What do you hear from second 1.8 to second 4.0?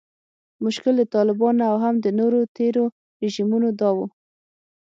هم د نورو تیرو رژیمونو دا و